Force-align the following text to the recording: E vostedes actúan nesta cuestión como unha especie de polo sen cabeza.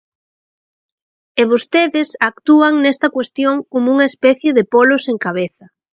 E 1.41 1.43
vostedes 1.51 2.09
actúan 2.31 2.73
nesta 2.83 3.07
cuestión 3.15 3.55
como 3.71 3.87
unha 3.93 4.09
especie 4.11 4.49
de 4.57 4.63
polo 4.73 4.95
sen 5.05 5.17
cabeza. 5.25 5.65